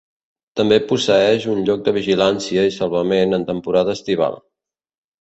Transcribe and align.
També 0.59 0.79
posseeix 0.91 1.45
un 1.53 1.61
lloc 1.69 1.85
de 1.89 1.95
vigilància 1.99 2.65
i 2.73 2.75
salvament 2.81 3.41
en 3.41 3.49
temporada 3.55 3.99
estival. 4.01 4.45